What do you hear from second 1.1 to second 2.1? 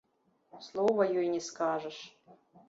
ёй не скажаш.